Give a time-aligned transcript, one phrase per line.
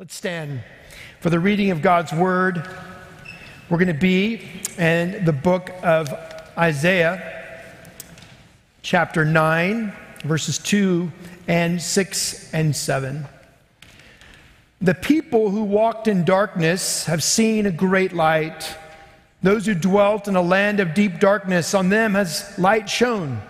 [0.00, 0.60] Let's stand
[1.18, 2.64] for the reading of God's word.
[3.68, 6.14] We're going to be in the book of
[6.56, 7.64] Isaiah,
[8.82, 9.92] chapter 9,
[10.22, 11.10] verses 2
[11.48, 13.26] and 6 and 7.
[14.80, 18.72] The people who walked in darkness have seen a great light.
[19.42, 23.42] Those who dwelt in a land of deep darkness, on them has light shone.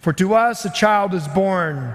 [0.00, 1.94] For to us a child is born.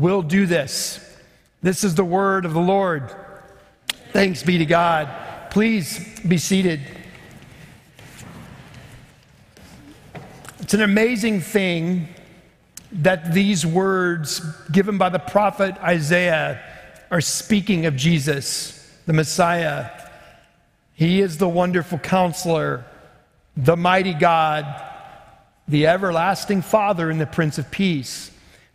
[0.00, 0.98] will do this.
[1.62, 3.14] This is the word of the Lord.
[4.12, 5.08] Thanks be to God.
[5.50, 6.80] Please be seated.
[10.60, 12.08] It's an amazing thing
[12.92, 14.40] that these words
[14.72, 16.62] given by the prophet Isaiah
[17.10, 19.90] are speaking of Jesus, the Messiah.
[20.94, 22.84] He is the wonderful counselor,
[23.56, 24.64] the mighty God,
[25.68, 28.30] the everlasting Father, and the Prince of Peace.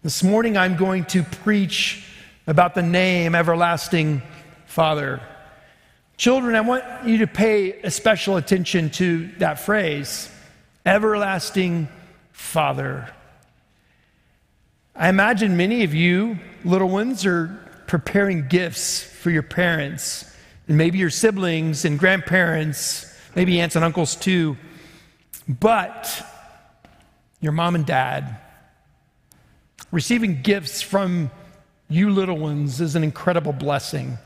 [0.05, 2.05] This morning I'm going to preach
[2.45, 4.21] about the name Everlasting
[4.67, 5.19] Father.
[6.15, 10.29] Children, I want you to pay a special attention to that phrase,
[10.85, 11.87] Everlasting
[12.33, 13.11] Father.
[14.95, 17.47] I imagine many of you, little ones, are
[17.87, 20.31] preparing gifts for your parents,
[20.67, 24.55] and maybe your siblings and grandparents, maybe aunts and uncles too.
[25.49, 26.23] But
[27.41, 28.39] your mom and dad,
[29.91, 31.31] Receiving gifts from
[31.89, 34.17] you little ones is an incredible blessing.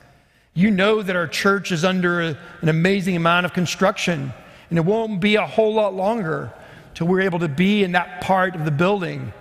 [0.54, 2.38] You know that our church is under an
[2.70, 4.34] amazing amount of construction,
[4.70, 6.52] and it won't be a whole lot longer
[6.94, 9.32] till we're able to be in that part of the building.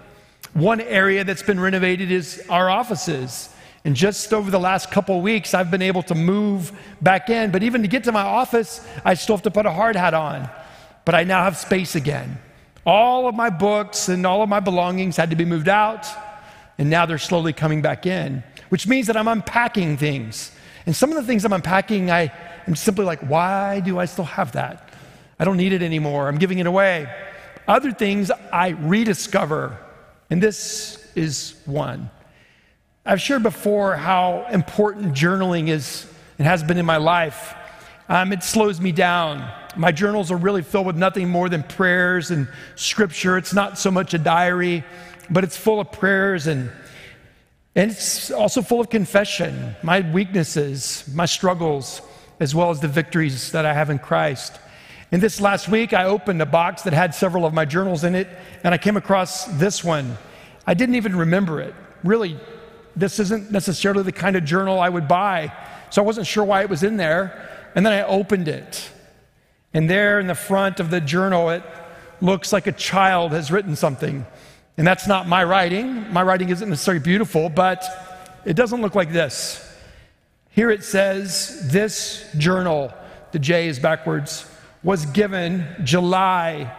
[0.52, 3.48] One area that's been renovated is our offices.
[3.84, 7.50] And just over the last couple of weeks, I've been able to move back in.
[7.50, 10.14] But even to get to my office, I still have to put a hard hat
[10.14, 10.48] on.
[11.04, 12.38] But I now have space again.
[12.88, 16.06] All of my books and all of my belongings had to be moved out,
[16.78, 20.52] and now they're slowly coming back in, which means that I'm unpacking things.
[20.86, 22.32] And some of the things I'm unpacking, I
[22.66, 24.88] am simply like, why do I still have that?
[25.38, 26.28] I don't need it anymore.
[26.28, 27.14] I'm giving it away.
[27.68, 29.76] Other things I rediscover,
[30.30, 32.08] and this is one.
[33.04, 37.54] I've shared before how important journaling is and has been in my life.
[38.08, 39.46] Um, it slows me down.
[39.76, 43.36] My journals are really filled with nothing more than prayers and scripture.
[43.36, 44.84] It's not so much a diary,
[45.30, 46.70] but it's full of prayers and
[47.78, 52.02] and it's also full of confession, my weaknesses, my struggles,
[52.40, 54.58] as well as the victories that I have in Christ.
[55.12, 58.16] And this last week, I opened a box that had several of my journals in
[58.16, 58.26] it,
[58.64, 60.18] and I came across this one.
[60.66, 61.72] I didn't even remember it.
[62.02, 62.36] Really,
[62.96, 65.52] this isn't necessarily the kind of journal I would buy,
[65.90, 67.48] so I wasn't sure why it was in there.
[67.76, 68.90] And then I opened it.
[69.74, 71.62] And there in the front of the journal, it
[72.20, 74.26] looks like a child has written something.
[74.76, 76.12] And that's not my writing.
[76.12, 77.84] My writing isn't necessarily beautiful, but
[78.44, 79.64] it doesn't look like this.
[80.50, 82.92] Here it says, This journal,
[83.32, 84.50] the J is backwards,
[84.82, 86.72] was given July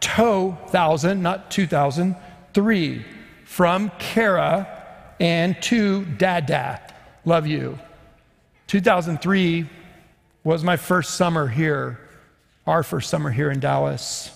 [0.00, 3.06] 2000, not 2003,
[3.44, 4.84] from Kara
[5.20, 6.80] and to Dada.
[7.24, 7.78] Love you.
[8.66, 9.68] 2003
[10.42, 11.98] was my first summer here,
[12.66, 14.30] our first summer here in Dallas.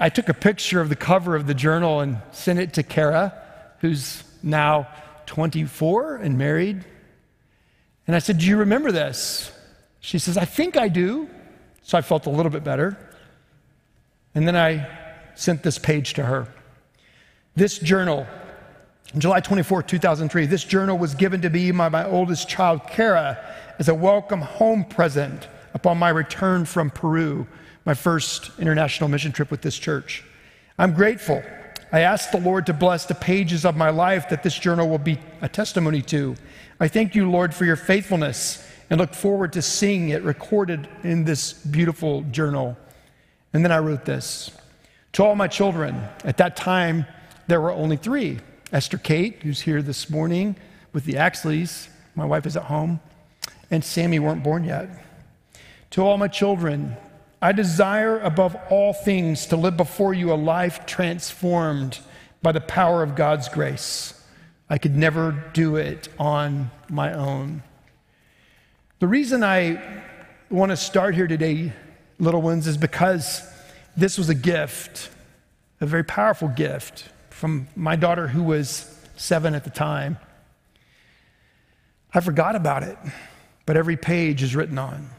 [0.00, 3.34] I took a picture of the cover of the journal and sent it to Kara,
[3.80, 4.88] who's now
[5.26, 6.84] 24 and married.
[8.06, 9.52] And I said, Do you remember this?
[10.00, 11.28] She says, I think I do.
[11.82, 12.98] So I felt a little bit better.
[14.34, 14.88] And then I
[15.34, 16.48] sent this page to her.
[17.56, 18.26] This journal,
[19.16, 23.38] July 24, 2003, this journal was given to me by my oldest child, Kara,
[23.78, 27.46] as a welcome home present upon my return from Peru,
[27.84, 30.24] my first international mission trip with this church.
[30.78, 31.42] I'm grateful.
[31.92, 34.98] I ask the Lord to bless the pages of my life that this journal will
[34.98, 36.36] be a testimony to.
[36.80, 41.24] I thank you, Lord, for your faithfulness and look forward to seeing it recorded in
[41.24, 42.76] this beautiful journal.
[43.52, 44.50] And then I wrote this
[45.12, 47.06] To all my children, at that time,
[47.46, 48.40] there were only three
[48.72, 50.56] Esther Kate, who's here this morning
[50.92, 51.88] with the Axleys.
[52.16, 53.00] My wife is at home
[53.70, 54.88] and Sammy weren't born yet.
[55.94, 56.96] To all my children,
[57.40, 62.00] I desire above all things to live before you a life transformed
[62.42, 64.20] by the power of God's grace.
[64.68, 67.62] I could never do it on my own.
[68.98, 69.80] The reason I
[70.50, 71.72] want to start here today,
[72.18, 73.48] little ones, is because
[73.96, 75.10] this was a gift,
[75.80, 80.18] a very powerful gift from my daughter who was seven at the time.
[82.12, 82.98] I forgot about it,
[83.64, 85.10] but every page is written on.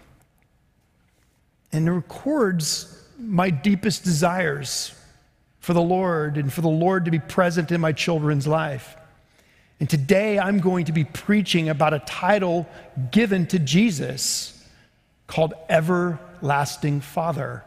[1.76, 4.96] And records my deepest desires
[5.60, 8.96] for the Lord and for the Lord to be present in my children's life.
[9.82, 12.66] And today I'm going to be preaching about a title
[13.12, 14.66] given to Jesus
[15.28, 17.66] called Everlasting Father.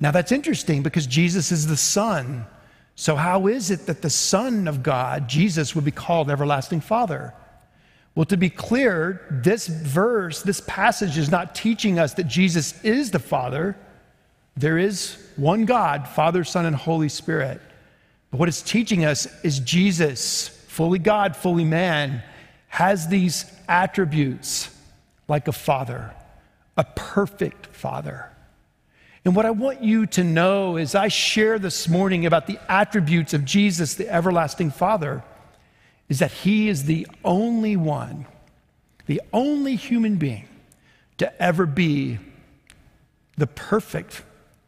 [0.00, 2.46] Now that's interesting because Jesus is the Son.
[2.94, 7.34] So, how is it that the Son of God, Jesus, would be called Everlasting Father?
[8.14, 13.10] Well, to be clear, this verse, this passage is not teaching us that Jesus is
[13.10, 13.76] the Father.
[14.56, 17.60] There is one God, Father, Son, and Holy Spirit.
[18.30, 22.22] But what it's teaching us is Jesus, fully God, fully man,
[22.68, 24.70] has these attributes
[25.26, 26.14] like a father,
[26.76, 28.30] a perfect father.
[29.24, 33.34] And what I want you to know is I share this morning about the attributes
[33.34, 35.24] of Jesus, the everlasting Father
[36.08, 38.26] is that he is the only one,
[39.06, 40.48] the only human being
[41.18, 42.18] to ever be
[43.36, 44.22] the perfect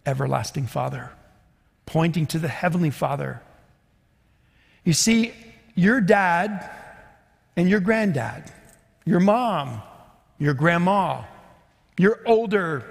[0.05, 1.11] everlasting Father,
[1.85, 3.43] pointing to the Heavenly Father.
[4.85, 5.33] You see,
[5.75, 6.71] your dad
[7.57, 8.53] and your granddad,
[9.05, 9.83] your mom,
[10.39, 11.23] your grandma,
[11.99, 12.85] your older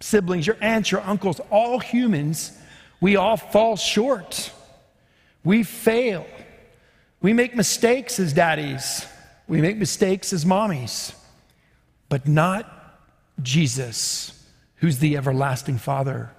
[0.00, 2.52] siblings, your aunts, your uncles, all humans,
[3.00, 4.52] we all fall short.
[5.44, 6.26] We fail.
[7.22, 9.06] We make mistakes as daddies,
[9.46, 11.14] we make mistakes as mommies,
[12.08, 12.98] but not
[13.40, 14.44] Jesus,
[14.76, 16.30] who's the everlasting Father.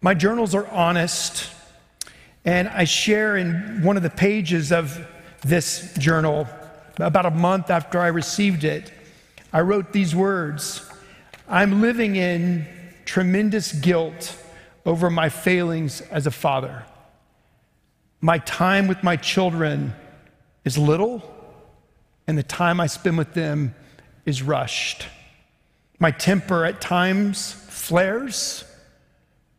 [0.00, 1.48] My journals are honest,
[2.44, 5.06] and I share in one of the pages of
[5.42, 6.48] this journal,
[6.98, 8.92] about a month after I received it,
[9.52, 10.88] I wrote these words
[11.48, 12.66] I'm living in
[13.04, 14.36] tremendous guilt
[14.84, 16.84] over my failings as a father.
[18.24, 19.94] My time with my children
[20.64, 21.22] is little,
[22.28, 23.74] and the time I spend with them
[24.24, 25.08] is rushed.
[25.98, 28.62] My temper at times flares,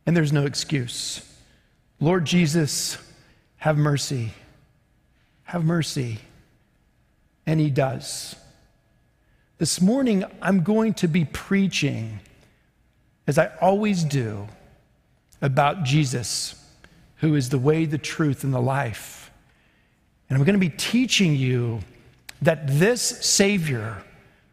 [0.06, 1.30] and there's no excuse.
[2.00, 2.98] Lord Jesus,
[3.58, 4.32] have mercy.
[5.44, 6.20] Have mercy.
[7.46, 8.34] And He does.
[9.58, 12.22] This morning, I'm going to be preaching,
[13.28, 14.48] as I always do,
[15.42, 16.63] about Jesus
[17.24, 19.32] who is the way, the truth, and the life.
[20.28, 21.80] And I'm going to be teaching you
[22.42, 24.04] that this Savior,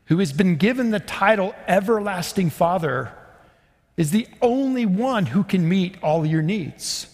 [0.05, 3.13] who has been given the title Everlasting Father,
[3.97, 7.09] is the only one who can meet all your needs.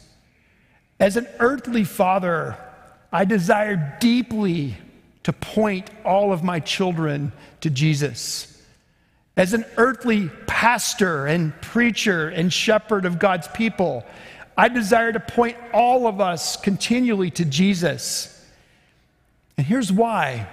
[1.00, 2.58] As an earthly father,
[3.10, 4.76] I desire deeply
[5.22, 7.32] to point all of my children
[7.62, 8.62] to Jesus.
[9.38, 14.04] As an earthly pastor and preacher and shepherd of God's people,
[14.56, 18.32] I desire to point all of us continually to Jesus.
[19.56, 20.48] And here's why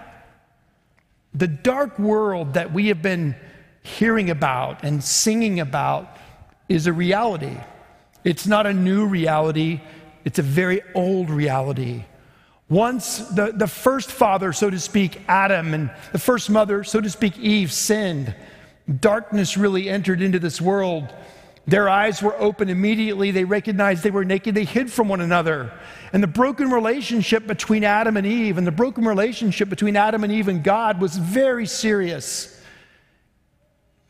[1.33, 3.35] the dark world that we have been
[3.81, 6.17] hearing about and singing about
[6.69, 7.57] is a reality.
[8.23, 9.81] It's not a new reality,
[10.25, 12.05] it's a very old reality.
[12.69, 17.09] Once the, the first father, so to speak, Adam, and the first mother, so to
[17.09, 18.33] speak, Eve, sinned,
[18.99, 21.13] darkness really entered into this world.
[21.65, 23.31] Their eyes were open immediately.
[23.31, 24.53] They recognized they were naked.
[24.53, 25.71] They hid from one another.
[26.11, 30.33] And the broken relationship between Adam and Eve and the broken relationship between Adam and
[30.33, 32.61] Eve and God was very serious.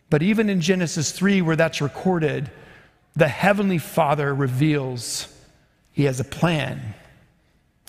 [0.10, 2.50] But even in Genesis 3, where that's recorded,
[3.16, 5.28] the Heavenly Father reveals
[5.92, 6.96] He has a plan.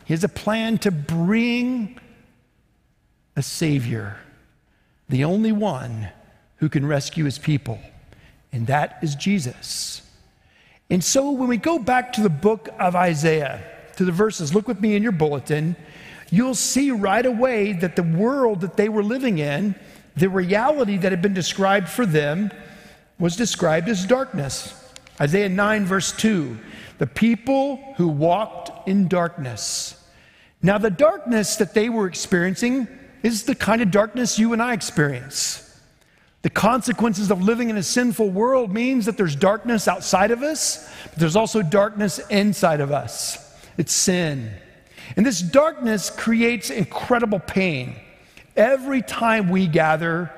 [0.04, 1.99] He has a plan to bring
[3.35, 4.18] a Savior,
[5.09, 6.11] the only one
[6.56, 7.78] who can rescue His people
[8.54, 10.00] and that is Jesus.
[10.88, 13.61] And so when we go back to the book of Isaiah,
[13.96, 15.75] to the verses, look with me in your bulletin,
[16.30, 19.75] you'll see right away that the world that they were living in,
[20.16, 22.52] the reality that had been described for them,
[23.18, 24.73] was described as darkness.
[25.20, 26.58] Isaiah 9, verse 2
[26.99, 30.00] the people who walked in darkness.
[30.62, 32.87] Now, the darkness that they were experiencing
[33.25, 35.63] is the kind of darkness you and I experience.
[36.45, 40.87] The consequences of living in a sinful world means that there's darkness outside of us,
[41.05, 43.39] but there's also darkness inside of us.
[43.79, 44.51] It's sin.
[45.17, 47.97] And this darkness creates incredible pain.
[48.57, 50.31] Every time we gather,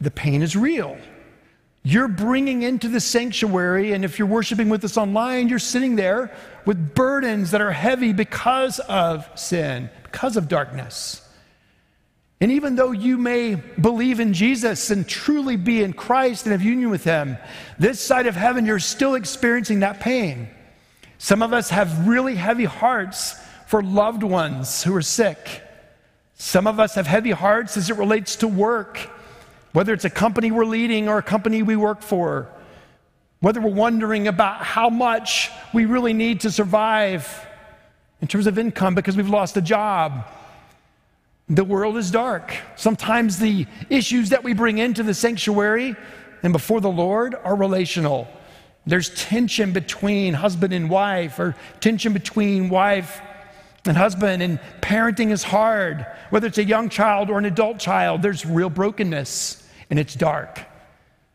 [0.00, 0.96] the pain is real.
[1.82, 6.34] You're bringing into the sanctuary, and if you're worshiping with us online, you're sitting there
[6.64, 11.20] with burdens that are heavy because of sin, because of darkness.
[12.44, 16.60] And even though you may believe in Jesus and truly be in Christ and have
[16.60, 17.38] union with Him,
[17.78, 20.50] this side of heaven, you're still experiencing that pain.
[21.16, 23.34] Some of us have really heavy hearts
[23.66, 25.62] for loved ones who are sick.
[26.34, 28.98] Some of us have heavy hearts as it relates to work,
[29.72, 32.52] whether it's a company we're leading or a company we work for,
[33.40, 37.26] whether we're wondering about how much we really need to survive
[38.20, 40.26] in terms of income because we've lost a job.
[41.48, 42.56] The world is dark.
[42.76, 45.94] Sometimes the issues that we bring into the sanctuary
[46.42, 48.28] and before the Lord are relational.
[48.86, 53.20] There's tension between husband and wife, or tension between wife
[53.86, 56.06] and husband, and parenting is hard.
[56.30, 60.60] Whether it's a young child or an adult child, there's real brokenness, and it's dark.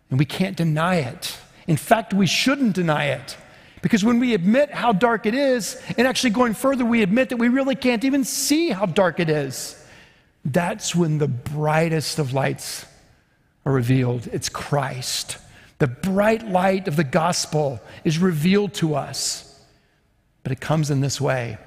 [0.10, 1.38] And we can't deny it.
[1.68, 3.38] In fact, we shouldn't deny it.
[3.82, 7.38] Because when we admit how dark it is, and actually going further, we admit that
[7.38, 9.78] we really can't even see how dark it is,
[10.53, 12.86] that's when the brightest of lights
[13.65, 14.27] are revealed.
[14.32, 15.38] It's Christ.
[15.79, 19.46] The bright light of the gospel is revealed to us.
[20.44, 21.58] But it comes in this way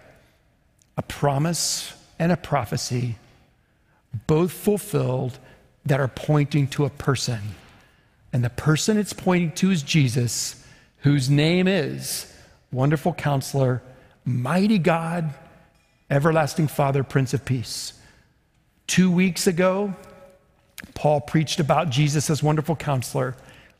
[0.97, 3.17] a promise and a prophecy,
[4.27, 5.39] both fulfilled,
[5.87, 7.41] that are pointing to a person.
[8.33, 10.65] And the person it's pointing to is Jesus,
[10.99, 12.33] whose name is
[12.71, 13.83] Wonderful Counselor,
[14.25, 15.35] Mighty God,
[16.11, 17.95] Everlasting Father, Prince of Peace.
[18.87, 19.95] Two weeks ago,
[20.95, 23.37] Paul preached about Jesus as Wonderful Counselor.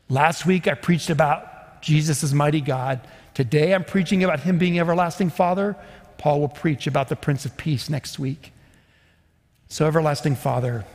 [0.09, 3.01] Last week, I preached about Jesus as Mighty God.
[3.33, 5.75] Today, I'm preaching about Him being Everlasting Father.
[6.17, 8.53] Paul will preach about the Prince of Peace next week.
[9.67, 10.85] So, Everlasting Father,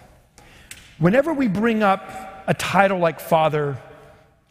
[0.98, 3.78] whenever we bring up a title like Father,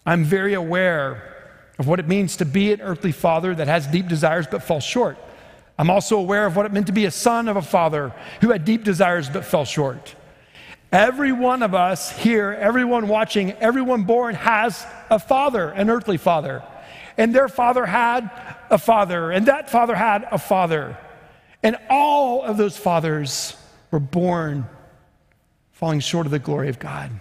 [0.05, 1.33] I'm very aware
[1.79, 4.83] of what it means to be an earthly father that has deep desires but falls
[4.83, 5.17] short.
[5.77, 8.51] I'm also aware of what it meant to be a son of a father who
[8.51, 10.15] had deep desires but fell short.
[10.91, 16.63] Every one of us here, everyone watching, everyone born has a father, an earthly father.
[17.17, 18.29] And their father had
[18.69, 20.97] a father, and that father had a father.
[21.61, 23.55] And all of those fathers
[23.91, 24.65] were born
[25.73, 27.11] falling short of the glory of God.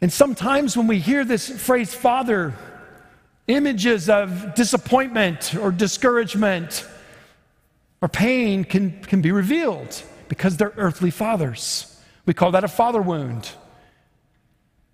[0.00, 2.54] And sometimes when we hear this phrase, father,
[3.46, 6.86] images of disappointment or discouragement
[8.00, 12.00] or pain can, can be revealed because they're earthly fathers.
[12.26, 13.50] We call that a father wound.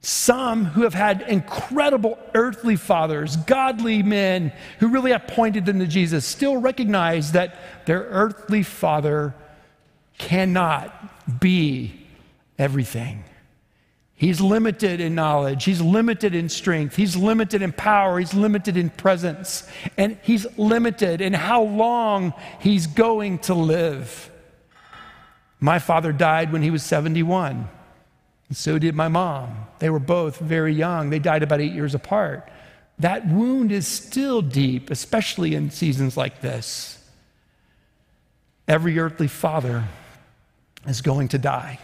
[0.00, 5.86] Some who have had incredible earthly fathers, godly men who really have pointed them to
[5.86, 9.34] Jesus, still recognize that their earthly father
[10.18, 12.06] cannot be
[12.58, 13.24] everything.
[14.18, 15.64] He's limited in knowledge.
[15.64, 16.96] He's limited in strength.
[16.96, 18.18] He's limited in power.
[18.18, 19.68] He's limited in presence.
[19.98, 24.30] And he's limited in how long he's going to live.
[25.60, 27.68] My father died when he was 71,
[28.48, 29.66] and so did my mom.
[29.78, 31.10] They were both very young.
[31.10, 32.48] They died about eight years apart.
[32.98, 36.98] That wound is still deep, especially in seasons like this.
[38.68, 39.84] Every earthly father
[40.86, 41.78] is going to die.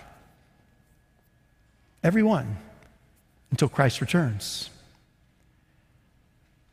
[2.03, 2.57] Everyone,
[3.51, 4.71] until Christ returns.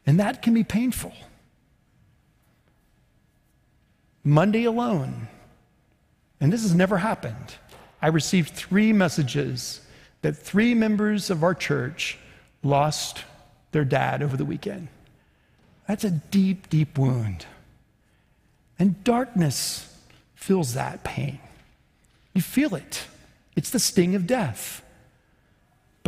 [0.05, 1.13] And that can be painful.
[4.23, 5.27] Monday alone,
[6.41, 7.55] and this has never happened.
[8.01, 9.81] I received three messages
[10.21, 12.17] that three members of our church
[12.63, 13.23] lost
[13.71, 14.87] their dad over the weekend.
[15.87, 17.45] That's a deep, deep wound.
[18.77, 19.95] And darkness
[20.35, 21.39] feels that pain.
[22.33, 23.05] You feel it.
[23.55, 24.81] It's the sting of death.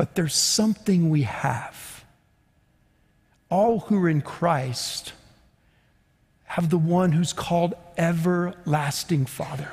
[0.01, 2.03] But there's something we have.
[3.51, 5.13] All who are in Christ
[6.45, 9.69] have the one who's called everlasting Father.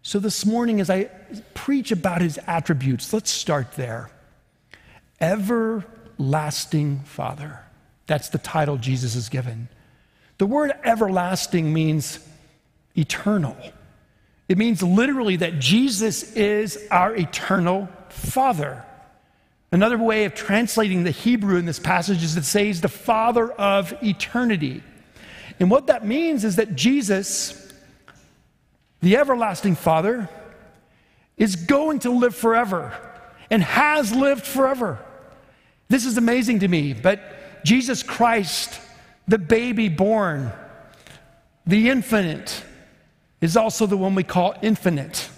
[0.00, 1.10] So, this morning, as I
[1.52, 4.10] preach about his attributes, let's start there.
[5.20, 7.60] Everlasting Father.
[8.06, 9.68] That's the title Jesus is given.
[10.38, 12.26] The word everlasting means
[12.96, 13.58] eternal.
[14.48, 18.86] It means literally that Jesus is our eternal Father.
[19.72, 23.52] Another way of translating the Hebrew in this passage is to say he's the Father
[23.52, 24.82] of eternity.
[25.60, 27.70] And what that means is that Jesus
[29.00, 30.28] the everlasting Father,
[31.36, 32.94] is going to live forever
[33.50, 34.98] and has lived forever.
[35.88, 37.20] This is amazing to me, but
[37.64, 38.78] Jesus Christ,
[39.26, 40.52] the baby born,
[41.66, 42.62] the infinite,
[43.40, 45.29] is also the one we call infinite.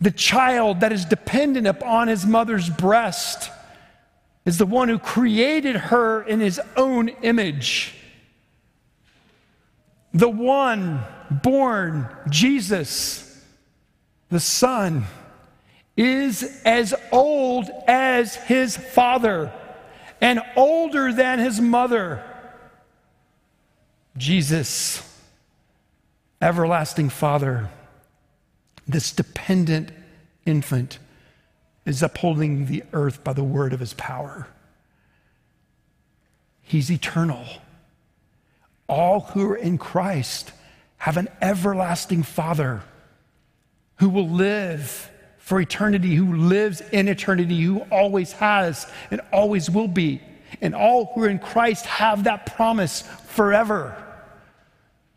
[0.00, 3.50] The child that is dependent upon his mother's breast
[4.44, 7.94] is the one who created her in his own image.
[10.12, 13.42] The one born, Jesus,
[14.30, 15.04] the Son,
[15.96, 19.52] is as old as his Father
[20.20, 22.22] and older than his mother.
[24.16, 25.02] Jesus,
[26.40, 27.68] everlasting Father,
[28.86, 29.90] this dependent
[30.44, 30.98] infant,
[31.84, 34.48] is upholding the earth by the word of his power.
[36.62, 37.44] He's eternal.
[38.88, 40.52] All who are in Christ
[40.98, 42.82] have an everlasting Father
[43.96, 49.88] who will live for eternity, who lives in eternity, who always has and always will
[49.88, 50.20] be.
[50.60, 54.02] And all who are in Christ have that promise forever.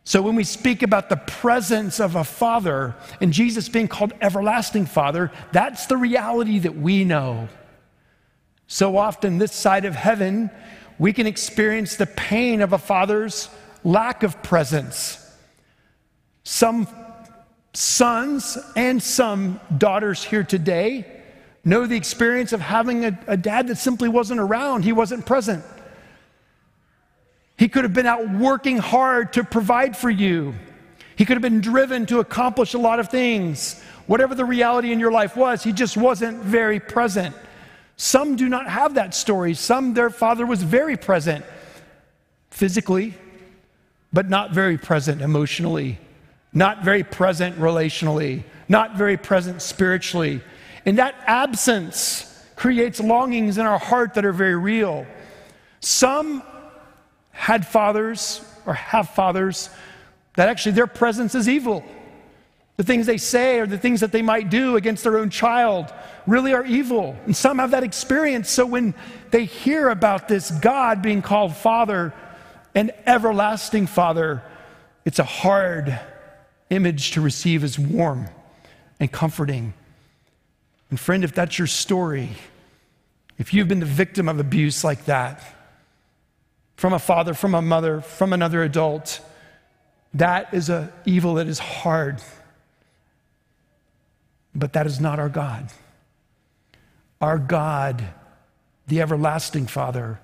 [0.09, 4.87] So when we speak about the presence of a father and Jesus being called everlasting
[4.87, 7.47] father, that's the reality that we know.
[8.65, 10.49] So often, this side of heaven,
[10.97, 13.49] we can experience the pain of a father's
[13.83, 15.23] lack of presence.
[16.43, 16.87] Some
[17.75, 21.05] sons and some daughters here today
[21.63, 25.63] know the experience of having a, a, dad that simply wasn't around, he wasn't present.
[27.59, 30.55] He could have been out working hard to provide for you.
[31.15, 33.79] He could have been driven to accomplish a lot of things.
[34.07, 37.35] Whatever the reality in your life was, he just wasn't very present.
[37.97, 39.53] Some do not have that story.
[39.53, 41.45] Some, their father was very present
[42.49, 43.13] physically,
[44.11, 45.99] but not very present emotionally
[46.53, 50.41] not very present relationally, not very present spiritually.
[50.85, 52.25] And that absence
[52.55, 55.05] creates longings in our heart that are very real.
[55.79, 56.43] Some
[57.39, 59.69] had fathers or have fathers
[60.35, 61.85] that actually their presence is evil.
[62.75, 65.91] The things they say or the things that they might do against their own child
[66.27, 67.15] really are evil.
[67.25, 68.49] And some have that experience.
[68.49, 68.93] So when
[69.31, 72.13] they hear about this God being called Father,
[72.75, 74.43] an everlasting Father,
[75.05, 75.97] it's a hard
[76.69, 78.27] image to receive as warm
[78.99, 79.73] and comforting.
[80.89, 82.31] And friend, if that's your story,
[83.37, 85.55] if you've been the victim of abuse like that,
[86.79, 89.19] from a father, from a mother, from another adult,
[90.13, 92.21] that is an evil that is hard.
[94.55, 95.67] But that is not our God.
[97.19, 98.01] Our God,
[98.87, 100.21] the everlasting Father,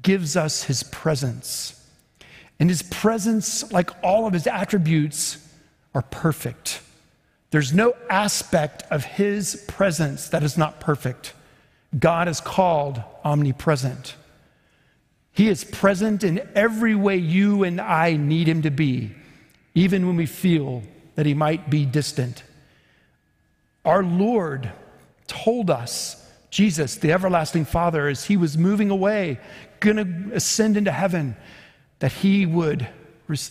[0.00, 1.86] gives us his presence.
[2.58, 5.46] And his presence, like all of his attributes,
[5.94, 6.80] are perfect.
[7.50, 11.34] There's no aspect of his presence that is not perfect.
[11.98, 14.14] God is called omnipresent.
[15.40, 19.12] He is present in every way you and I need him to be,
[19.74, 20.82] even when we feel
[21.14, 22.42] that he might be distant.
[23.82, 24.70] Our Lord
[25.28, 29.40] told us, Jesus, the everlasting Father, as he was moving away,
[29.80, 31.36] going to ascend into heaven,
[32.00, 32.86] that he would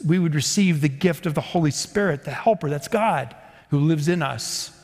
[0.06, 3.36] we would receive the gift of the Holy Spirit, the helper, that's God
[3.72, 4.80] who lives in us.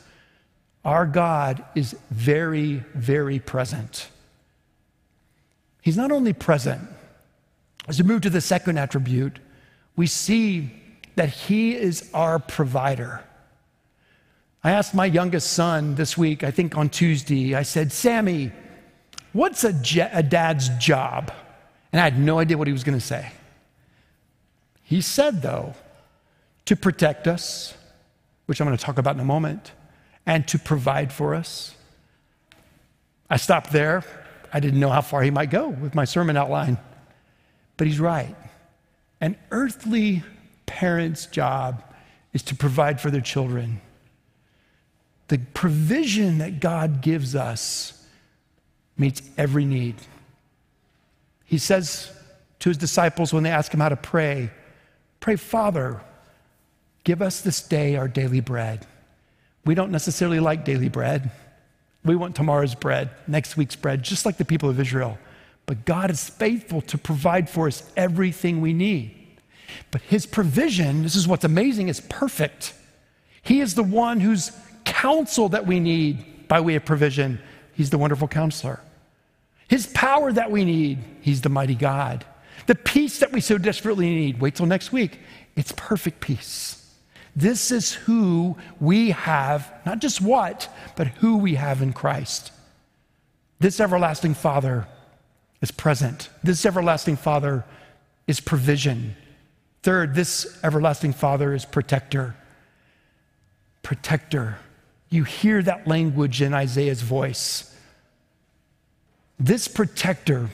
[0.84, 4.08] Our God is very, very present.
[5.86, 6.82] He's not only present,
[7.86, 9.38] as we move to the second attribute,
[9.94, 10.72] we see
[11.14, 13.22] that He is our provider.
[14.64, 18.50] I asked my youngest son this week, I think on Tuesday, I said, Sammy,
[19.32, 21.32] what's a, dad's job?
[21.92, 23.30] And I had no idea what he was going to say.
[24.82, 25.74] He said, though,
[26.64, 27.74] to protect us,
[28.46, 29.70] which I'm going to talk about in a moment,
[30.26, 31.76] and to provide for us.
[33.30, 34.02] I stopped there.
[34.56, 36.78] I didn't know how far he might go with my sermon outline.
[37.76, 38.34] But he's right.
[39.20, 40.22] An earthly
[40.64, 41.84] parent's job
[42.32, 43.82] is to provide for their children.
[45.28, 48.02] The provision that God gives us
[48.96, 49.96] meets every need.
[51.44, 52.10] He says
[52.60, 54.50] to his disciples when they ask him how to pray,
[55.20, 56.00] Pray, Father,
[57.04, 58.86] give us this day our daily bread.
[59.66, 61.30] We don't necessarily like daily bread.
[62.06, 65.18] We want tomorrow's bread, next week's bread, just like the people of Israel.
[65.66, 69.12] But God is faithful to provide for us everything we need.
[69.90, 72.72] But His provision, this is what's amazing, is perfect.
[73.42, 74.52] He is the one whose
[74.84, 77.40] counsel that we need by way of provision.
[77.74, 78.80] He's the wonderful counselor.
[79.68, 82.24] His power that we need, He's the mighty God.
[82.66, 85.18] The peace that we so desperately need, wait till next week.
[85.56, 86.85] It's perfect peace.
[87.36, 92.50] This is who we have, not just what, but who we have in Christ.
[93.60, 94.88] This everlasting Father
[95.60, 96.30] is present.
[96.42, 97.64] This everlasting Father
[98.26, 99.14] is provision.
[99.82, 102.34] Third, this everlasting Father is protector.
[103.82, 104.58] Protector.
[105.10, 107.72] You hear that language in Isaiah's voice.
[109.38, 110.48] This protector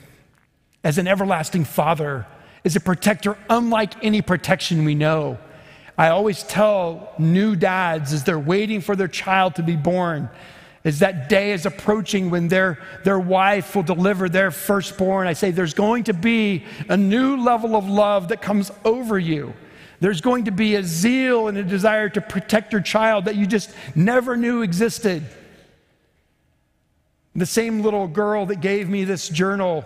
[0.84, 2.26] as an everlasting father,
[2.64, 5.38] is a protector unlike any protection we know.
[5.96, 10.30] I always tell new dads as they're waiting for their child to be born,
[10.84, 15.50] as that day is approaching when their, their wife will deliver their firstborn, I say
[15.50, 19.54] there's going to be a new level of love that comes over you.
[20.00, 23.46] There's going to be a zeal and a desire to protect your child that you
[23.46, 25.24] just never knew existed.
[27.36, 29.84] The same little girl that gave me this journal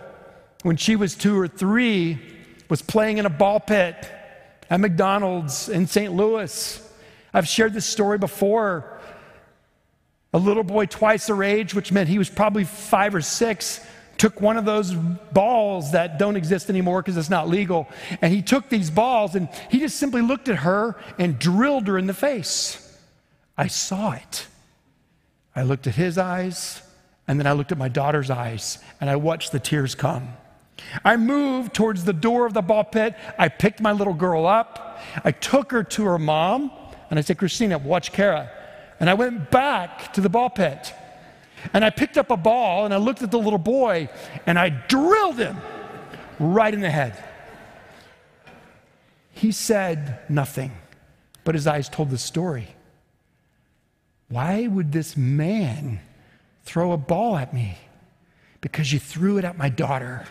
[0.63, 2.19] when she was two or three
[2.71, 4.11] was playing in a ball pit
[4.71, 6.13] at McDonald's in St.
[6.13, 6.83] Louis.
[7.33, 8.99] I've shared this story before.
[10.33, 13.81] A little boy twice her age, which meant he was probably five or six,
[14.19, 17.89] took one of those balls that don't exist anymore because it's not legal,
[18.21, 21.99] and he took these balls and he just simply looked at her and drilled her
[21.99, 22.83] in the face.
[23.57, 24.47] I saw it.
[25.55, 26.83] I looked at his eyes,
[27.27, 30.29] and then I looked at my daughter's eyes, and I watched the tears come.
[31.05, 33.15] I moved towards the door of the ball pit.
[33.39, 35.01] I picked my little girl up.
[35.25, 36.71] I took her to her mom,
[37.11, 38.51] and I said, Christina, watch Kara.
[39.01, 40.95] And I went back to the ball pit.
[41.73, 44.09] And I picked up a ball and I looked at the little boy
[44.47, 45.57] and I drilled him
[46.39, 47.23] right in the head.
[49.33, 50.73] He said nothing,
[51.45, 52.69] but his eyes told the story.
[54.29, 56.01] Why would this man
[56.65, 57.79] throw a ball at me?
[58.61, 60.27] Because you threw it at my daughter.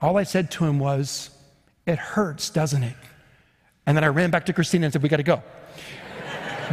[0.00, 1.30] All I said to him was,
[1.86, 2.96] It hurts, doesn't it?
[3.86, 5.42] And then I ran back to Christina and said, We got to go.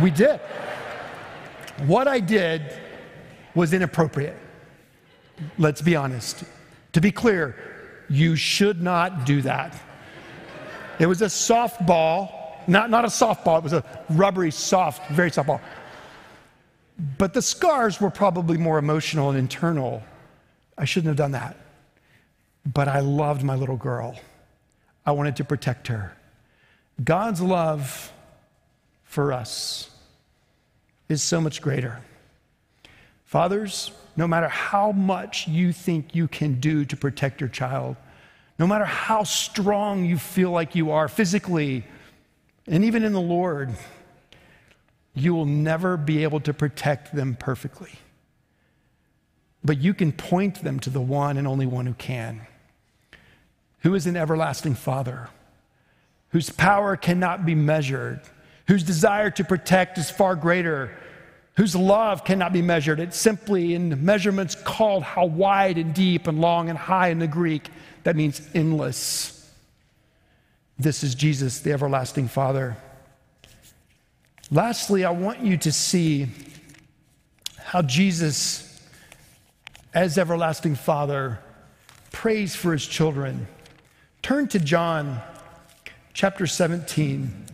[0.02, 0.40] we did.
[1.86, 2.62] What I did
[3.56, 4.38] was inappropriate.
[5.58, 6.44] Let's be honest.
[6.94, 7.56] To be clear,
[8.10, 9.80] you should not do that.
[11.00, 12.32] It was a softball,
[12.68, 15.62] not, not a softball, it was a rubbery, soft, very soft ball.
[17.18, 20.04] But the scars were probably more emotional and internal.
[20.78, 21.58] I shouldn't have done that.
[22.66, 24.20] But I loved my little girl.
[25.06, 26.16] I wanted to protect her.
[27.04, 28.12] God's love
[29.04, 29.90] for us
[31.10, 32.02] is so much greater.
[33.26, 37.96] Fathers, no matter how much you think you can do to protect your child,
[38.60, 41.84] no matter how strong you feel like you are physically
[42.68, 43.74] and even in the Lord,
[45.14, 47.92] you will never be able to protect them perfectly.
[49.64, 52.48] But you can point them to the one and only one who can
[53.84, 55.30] who is an everlasting Father,
[56.30, 58.22] whose power cannot be measured,
[58.68, 60.90] whose desire to protect is far greater,
[61.56, 63.00] whose love cannot be measured.
[63.00, 67.28] It's simply in measurements called how wide and deep and long and high in the
[67.28, 67.70] Greek.
[68.04, 69.52] That means endless.
[70.80, 72.78] This is Jesus, the everlasting Father.
[74.50, 76.28] Lastly, I want you to see
[77.60, 78.82] how Jesus,
[79.94, 81.40] as everlasting Father,
[82.12, 83.48] prays for his children.
[84.24, 85.20] Turn to John
[86.14, 87.46] chapter 17.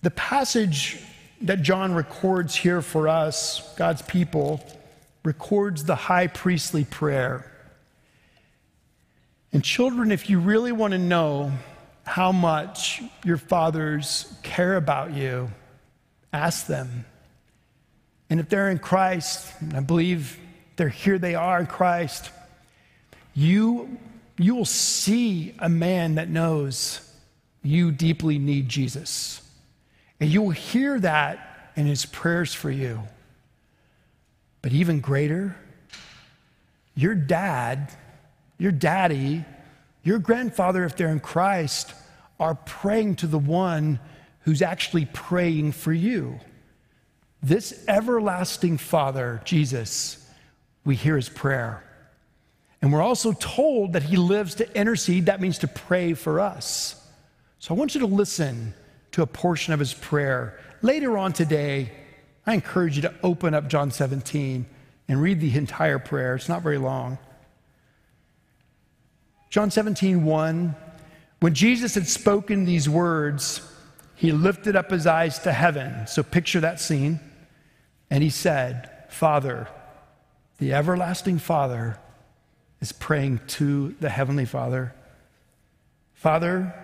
[0.00, 0.98] The passage
[1.42, 4.64] that John records here for us, God's people,
[5.22, 7.52] records the high priestly prayer.
[9.52, 11.52] And children, if you really want to know
[12.04, 15.50] how much your fathers care about you,
[16.32, 17.04] ask them.
[18.30, 20.40] And if they're in Christ, I believe
[20.76, 22.30] they're here, they are in Christ,
[23.34, 23.98] you
[24.38, 27.00] you will see a man that knows
[27.62, 29.42] you deeply need Jesus.
[30.20, 33.02] And you will hear that in his prayers for you.
[34.62, 35.56] But even greater,
[36.94, 37.92] your dad,
[38.58, 39.44] your daddy,
[40.02, 41.94] your grandfather, if they're in Christ,
[42.38, 44.00] are praying to the one
[44.40, 46.38] who's actually praying for you.
[47.42, 50.28] This everlasting Father, Jesus,
[50.84, 51.85] we hear his prayer.
[52.82, 55.26] And we're also told that he lives to intercede.
[55.26, 57.02] That means to pray for us.
[57.58, 58.74] So I want you to listen
[59.12, 60.60] to a portion of his prayer.
[60.82, 61.90] Later on today,
[62.46, 64.66] I encourage you to open up John 17
[65.08, 66.36] and read the entire prayer.
[66.36, 67.18] It's not very long.
[69.50, 70.76] John 17, 1.
[71.40, 73.60] When Jesus had spoken these words,
[74.14, 76.06] he lifted up his eyes to heaven.
[76.06, 77.20] So picture that scene.
[78.10, 79.68] And he said, Father,
[80.58, 81.98] the everlasting Father,
[82.80, 84.94] is praying to the Heavenly Father
[86.16, 86.74] Father,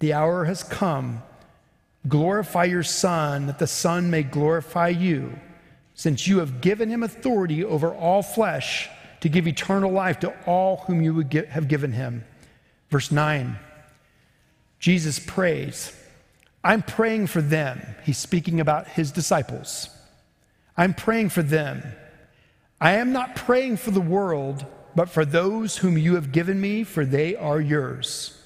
[0.00, 1.22] the hour has come.
[2.06, 5.38] Glorify your Son, that the Son may glorify you,
[5.94, 10.78] since you have given him authority over all flesh to give eternal life to all
[10.86, 12.24] whom you would have given him.
[12.90, 13.58] Verse 9
[14.78, 15.98] Jesus prays,
[16.62, 17.80] I'm praying for them.
[18.04, 19.88] He's speaking about his disciples.
[20.76, 21.82] I'm praying for them.
[22.82, 26.84] I am not praying for the world but for those whom you have given me,
[26.84, 28.40] for they are yours.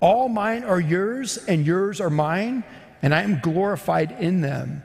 [0.00, 2.64] All mine are yours, and yours are mine,
[3.02, 4.82] and I am glorified in them.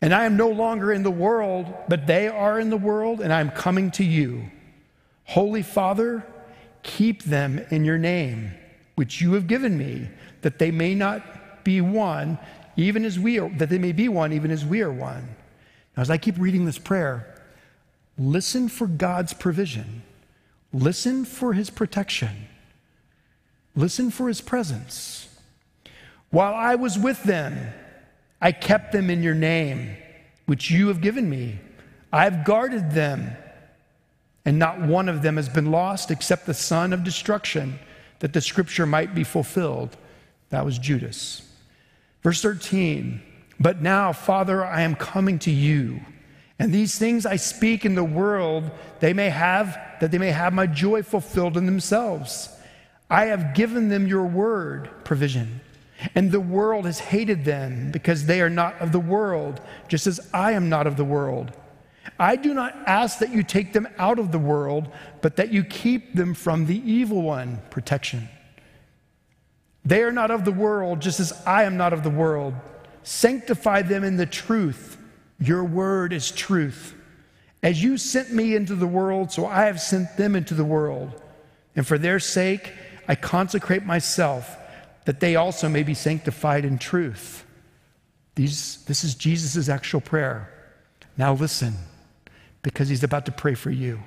[0.00, 3.32] And I am no longer in the world, but they are in the world, and
[3.32, 4.50] I am coming to you.
[5.24, 6.26] Holy Father,
[6.82, 8.52] keep them in your name,
[8.96, 10.08] which you have given me,
[10.42, 12.38] that they may not be one,
[12.76, 15.28] even as we are, that they may be one, even as we are one.
[15.96, 17.42] Now, as I keep reading this prayer,
[18.18, 20.02] listen for God's provision,
[20.74, 22.48] listen for his protection,
[23.76, 25.28] listen for his presence.
[26.30, 27.72] While I was with them,
[28.40, 29.96] I kept them in your name,
[30.46, 31.60] which you have given me.
[32.12, 33.30] I have guarded them,
[34.44, 37.78] and not one of them has been lost except the son of destruction,
[38.18, 39.96] that the scripture might be fulfilled.
[40.50, 41.42] That was Judas.
[42.22, 43.22] Verse 13,
[43.60, 46.00] but now, Father, I am coming to you.
[46.58, 50.52] And these things I speak in the world, they may have, that they may have
[50.52, 52.48] my joy fulfilled in themselves.
[53.10, 55.60] I have given them your word, provision.
[56.14, 60.20] And the world has hated them because they are not of the world, just as
[60.32, 61.52] I am not of the world.
[62.18, 64.88] I do not ask that you take them out of the world,
[65.22, 68.28] but that you keep them from the evil one, protection.
[69.84, 72.54] They are not of the world, just as I am not of the world.
[73.02, 74.96] Sanctify them in the truth.
[75.40, 76.94] Your word is truth.
[77.62, 81.20] As you sent me into the world, so I have sent them into the world.
[81.74, 82.72] And for their sake,
[83.08, 84.56] I consecrate myself
[85.04, 87.44] that they also may be sanctified in truth.
[88.34, 90.50] These, this is Jesus' actual prayer.
[91.16, 91.74] Now listen,
[92.62, 94.00] because he's about to pray for you.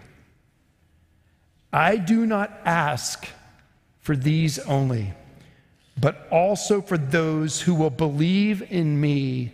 [1.72, 3.28] I do not ask
[4.00, 5.14] for these only,
[6.00, 9.52] but also for those who will believe in me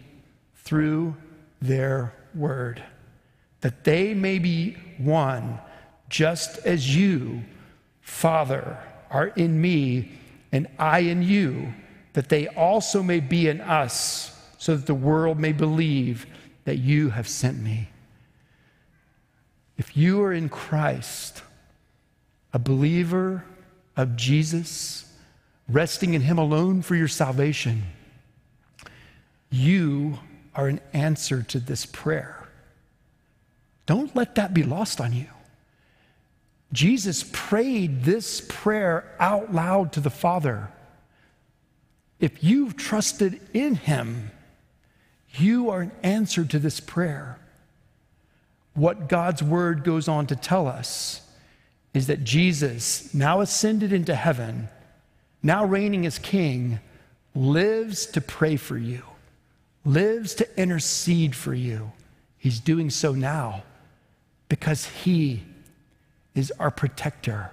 [0.55, 1.15] through
[1.63, 2.83] their word,
[3.61, 5.59] that they may be one,
[6.09, 7.41] just as you,
[8.01, 8.77] Father,
[9.09, 10.11] are in me
[10.51, 11.73] and I in you,
[12.13, 16.27] that they also may be in us, so that the world may believe
[16.65, 17.89] that you have sent me.
[19.77, 21.41] If you are in Christ,
[22.53, 23.45] a believer
[23.95, 25.11] of Jesus,
[25.67, 27.83] resting in Him alone for your salvation,
[29.49, 30.19] you
[30.55, 32.47] are an answer to this prayer.
[33.85, 35.27] Don't let that be lost on you.
[36.71, 40.69] Jesus prayed this prayer out loud to the Father.
[42.19, 44.31] If you've trusted in Him,
[45.35, 47.37] you are an answer to this prayer.
[48.73, 51.21] What God's Word goes on to tell us
[51.93, 54.69] is that Jesus, now ascended into heaven,
[55.43, 56.79] now reigning as King,
[57.35, 59.03] lives to pray for you,
[59.85, 61.91] lives to intercede for you.
[62.37, 63.63] He's doing so now
[64.49, 65.43] because He
[66.35, 67.51] is our protector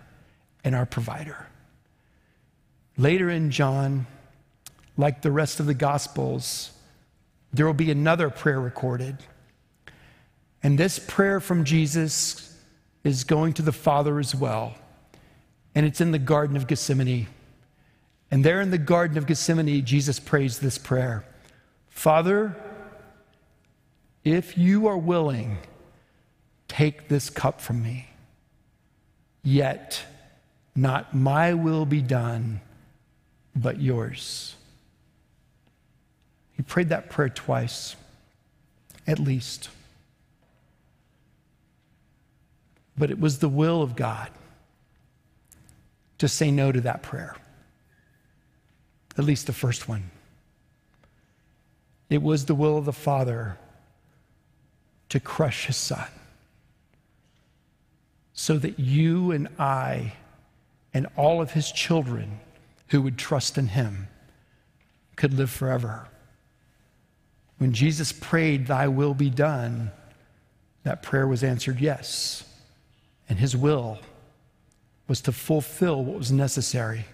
[0.64, 1.46] and our provider.
[2.96, 4.06] Later in John,
[4.96, 6.72] like the rest of the Gospels,
[7.52, 9.16] there will be another prayer recorded.
[10.62, 12.56] And this prayer from Jesus
[13.02, 14.74] is going to the Father as well.
[15.74, 17.28] And it's in the Garden of Gethsemane.
[18.30, 21.24] And there in the Garden of Gethsemane, Jesus prays this prayer
[21.90, 22.56] Father,
[24.24, 25.58] if you are willing,
[26.66, 28.08] take this cup from me.
[29.42, 30.04] Yet,
[30.74, 32.60] not my will be done,
[33.54, 34.54] but yours.
[36.56, 37.96] He prayed that prayer twice,
[39.06, 39.68] at least.
[42.96, 44.30] But it was the will of God
[46.18, 47.34] to say no to that prayer,
[49.16, 50.10] at least the first one.
[52.10, 53.56] It was the will of the Father
[55.08, 56.08] to crush his son
[58.34, 60.14] so that you and I
[60.92, 62.40] and all of his children
[62.88, 64.08] who would trust in him
[65.14, 66.08] could live forever.
[67.58, 69.92] When Jesus prayed, Thy will be done,
[70.82, 72.44] that prayer was answered yes.
[73.28, 73.98] And his will
[75.06, 77.04] was to fulfill what was necessary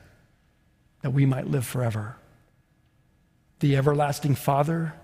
[1.02, 2.16] that we might live forever.
[3.60, 4.94] The everlasting Father,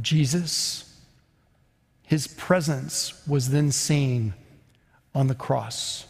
[0.00, 0.96] Jesus,
[2.02, 4.34] his presence was then seen
[5.14, 6.06] on the cross.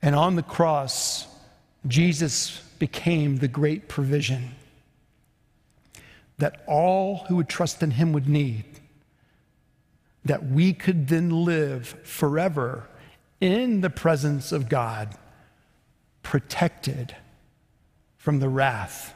[0.00, 1.26] And on the cross,
[1.86, 4.54] Jesus became the great provision
[6.38, 8.64] that all who would trust in him would need,
[10.24, 12.88] that we could then live forever
[13.40, 15.14] in the presence of God,
[16.22, 17.14] protected
[18.16, 19.14] from the wrath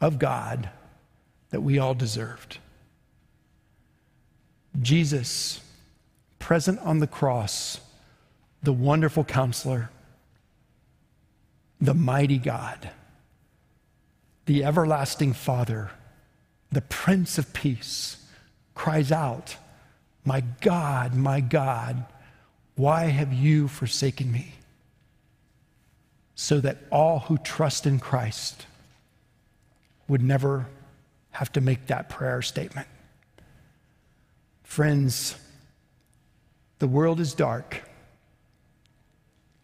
[0.00, 0.70] of God
[1.50, 2.58] that we all deserved.
[4.80, 5.60] Jesus
[6.38, 7.80] present on the cross,
[8.62, 9.90] the wonderful counselor,
[11.80, 12.90] the mighty God,
[14.46, 15.90] the everlasting Father,
[16.70, 18.24] the Prince of Peace,
[18.74, 19.56] cries out,
[20.24, 22.04] My God, my God,
[22.76, 24.54] why have you forsaken me?
[26.34, 28.66] So that all who trust in Christ
[30.10, 30.66] would never
[31.30, 32.88] have to make that prayer statement.
[34.64, 35.36] Friends,
[36.80, 37.80] the world is dark.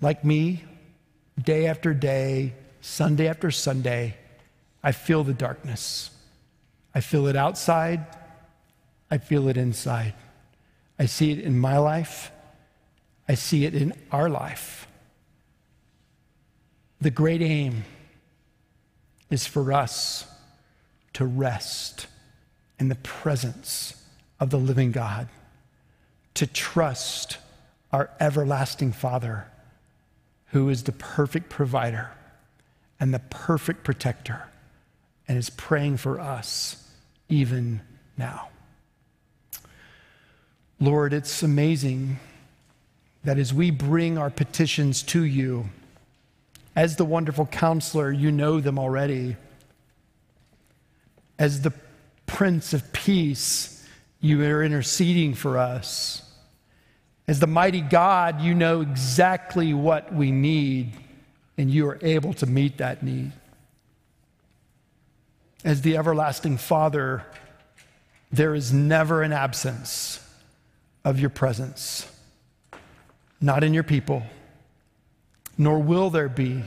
[0.00, 0.62] Like me,
[1.42, 4.16] day after day, Sunday after Sunday,
[4.84, 6.10] I feel the darkness.
[6.94, 8.06] I feel it outside,
[9.10, 10.14] I feel it inside.
[10.96, 12.30] I see it in my life,
[13.28, 14.86] I see it in our life.
[17.00, 17.84] The great aim
[19.28, 20.24] is for us
[21.16, 22.08] to rest
[22.78, 24.04] in the presence
[24.38, 25.28] of the living God,
[26.34, 27.38] to trust
[27.90, 29.46] our everlasting Father,
[30.48, 32.10] who is the perfect provider
[33.00, 34.42] and the perfect protector,
[35.26, 36.86] and is praying for us
[37.30, 37.80] even
[38.18, 38.48] now.
[40.78, 42.18] Lord, it's amazing
[43.24, 45.70] that as we bring our petitions to you,
[46.74, 49.36] as the wonderful counselor, you know them already.
[51.38, 51.72] As the
[52.26, 53.86] Prince of Peace,
[54.20, 56.22] you are interceding for us.
[57.28, 60.92] As the mighty God, you know exactly what we need,
[61.58, 63.32] and you are able to meet that need.
[65.64, 67.24] As the everlasting Father,
[68.30, 70.20] there is never an absence
[71.04, 72.10] of your presence,
[73.40, 74.22] not in your people,
[75.58, 76.62] nor will there be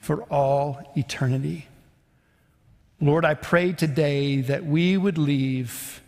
[0.00, 1.66] for all eternity.
[3.00, 6.02] Lord, I pray today that we would leave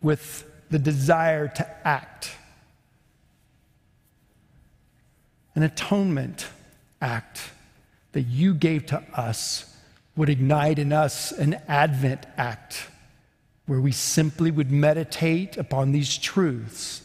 [0.00, 2.30] with the desire to act,
[5.54, 6.46] an atonement
[7.02, 7.40] act
[8.12, 9.76] that you gave to us
[10.16, 12.88] would ignite in us an Advent act
[13.66, 17.02] where we simply would meditate upon these truths,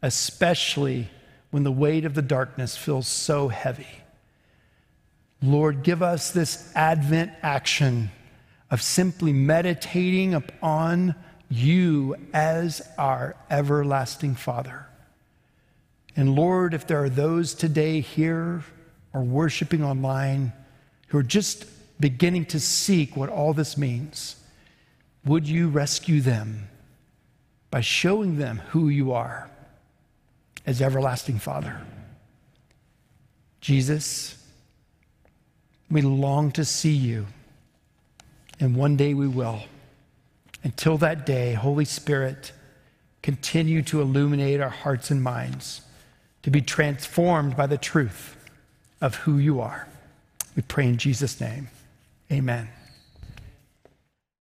[0.00, 1.10] especially
[1.50, 4.02] when the weight of the darkness feels so heavy.
[5.42, 8.10] Lord, give us this Advent action
[8.70, 11.14] of simply meditating upon
[11.48, 14.86] you as our everlasting Father.
[16.16, 18.62] And Lord, if there are those today here
[19.12, 20.52] or worshiping online
[21.08, 21.66] who are just
[22.00, 24.36] beginning to seek what all this means,
[25.24, 26.68] would you rescue them
[27.70, 29.50] by showing them who you are
[30.66, 31.80] as everlasting Father?
[33.60, 34.42] Jesus,
[35.90, 37.26] we long to see you,
[38.60, 39.62] and one day we will.
[40.62, 42.52] Until that day, Holy Spirit,
[43.22, 45.80] continue to illuminate our hearts and minds
[46.42, 48.36] to be transformed by the truth
[49.00, 49.88] of who you are.
[50.54, 51.68] We pray in Jesus' name.
[52.30, 52.68] Amen.